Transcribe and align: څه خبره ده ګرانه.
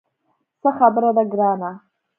څه 0.61 0.69
خبره 0.77 1.09
ده 1.17 1.23
ګرانه. 1.31 1.71